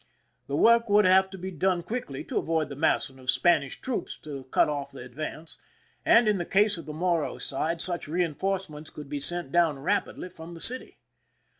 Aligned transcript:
The 0.47 0.55
work 0.55 0.89
would 0.89 1.05
have 1.05 1.29
to 1.29 1.37
be 1.37 1.51
done 1.51 1.83
quickly 1.83 2.23
to 2.23 2.39
avoid 2.39 2.69
the 2.69 2.75
massing 2.75 3.19
of 3.19 3.29
Spanish 3.29 3.79
troops 3.79 4.17
to 4.23 4.45
cut 4.45 4.67
off 4.67 4.89
the 4.91 5.01
advance, 5.03 5.59
and, 6.03 6.27
in 6.27 6.39
the 6.39 6.43
case 6.43 6.75
of 6.79 6.87
the 6.87 6.91
Morro 6.91 7.37
side, 7.37 7.77
sucli 7.77 8.07
reinforcements 8.07 8.89
could 8.89 9.09
be 9.09 9.19
sent 9.19 9.51
down 9.51 9.77
ra 9.77 9.99
pidly 10.01 10.31
from 10.33 10.55
the 10.55 10.59
city. 10.59 10.97